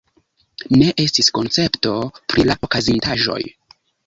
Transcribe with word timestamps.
Ne 0.79 0.87
estis 1.03 1.29
koncepto 1.39 1.93
pri 2.35 2.47
la 2.49 2.57
okazintaĵoj. 2.71 3.41